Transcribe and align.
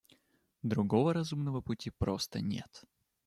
Другого 0.63 1.13
разумного 1.13 1.61
пути 1.61 1.91
просто 1.91 2.41
нет. 2.41 2.85